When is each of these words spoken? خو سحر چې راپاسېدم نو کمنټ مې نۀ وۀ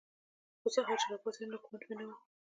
خو 0.61 0.67
سحر 0.75 0.95
چې 1.01 1.07
راپاسېدم 1.11 1.49
نو 1.51 1.63
کمنټ 1.63 1.83
مې 1.87 1.95
نۀ 1.99 2.03
وۀ 2.07 2.13